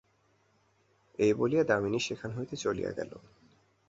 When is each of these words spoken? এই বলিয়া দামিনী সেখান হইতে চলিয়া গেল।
এই 1.19 1.33
বলিয়া 1.33 1.63
দামিনী 1.63 1.99
সেখান 1.99 2.29
হইতে 2.31 2.55
চলিয়া 2.55 2.91
গেল। 2.91 3.11